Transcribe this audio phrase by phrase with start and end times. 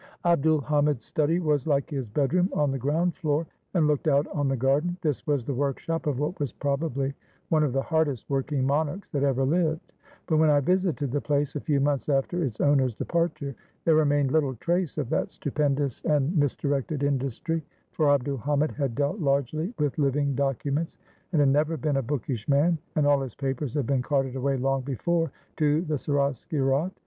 [0.25, 4.25] Abd ul Hamid's study was, like his bedroom, on the ground floor and looked out
[4.29, 4.97] on the garden.
[5.03, 7.13] This was the workshop of what was probably
[7.49, 9.93] one of the hardest working monarchs that ever lived;
[10.25, 13.53] but when I visited the place, a few months after its owner's departure,
[13.85, 18.71] there remained little trace of that stupendous and mis directed industry, for Abd ul Hamid
[18.71, 20.97] had dealt largely with living documents
[21.31, 24.57] and had never been a bookish man, and all his papers had been carted away
[24.57, 26.89] long be fore, to the Seraskierat.